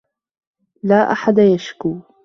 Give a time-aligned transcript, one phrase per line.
[0.83, 1.99] لا أحد يشكو.